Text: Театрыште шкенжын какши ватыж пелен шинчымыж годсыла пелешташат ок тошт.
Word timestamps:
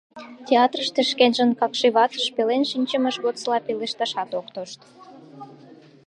Театрыште 0.47 1.01
шкенжын 1.11 1.51
какши 1.59 1.87
ватыж 1.95 2.25
пелен 2.35 2.63
шинчымыж 2.71 3.15
годсыла 3.23 3.57
пелешташат 3.65 4.29
ок 4.39 4.47
тошт. 4.55 4.79